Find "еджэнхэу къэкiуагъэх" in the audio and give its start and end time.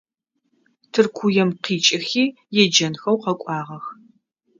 2.61-3.85